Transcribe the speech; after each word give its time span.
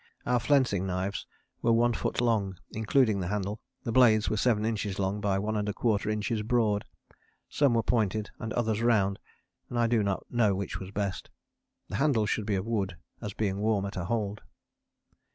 Our 0.25 0.39
flensing 0.39 0.87
knives 0.87 1.27
were 1.61 1.71
one 1.73 1.93
foot 1.93 2.21
long 2.21 2.57
including 2.71 3.19
the 3.19 3.27
handle, 3.27 3.61
the 3.83 3.91
blades 3.91 4.31
were 4.31 4.35
seven 4.37 4.65
inches 4.65 4.97
long 4.97 5.21
by 5.21 5.37
1¼ 5.37 6.11
inches 6.11 6.41
broad: 6.41 6.85
some 7.49 7.75
were 7.75 7.83
pointed 7.83 8.31
and 8.39 8.51
others 8.53 8.81
round 8.81 9.19
and 9.69 9.77
I 9.77 9.85
do 9.85 10.01
not 10.01 10.25
know 10.27 10.55
which 10.55 10.79
was 10.79 10.89
best. 10.89 11.29
The 11.87 11.97
handles 11.97 12.31
should 12.31 12.47
be 12.47 12.55
of 12.55 12.65
wood 12.65 12.97
as 13.21 13.35
being 13.35 13.59
warmer 13.59 13.91
to 13.91 14.05
hold. 14.05 14.41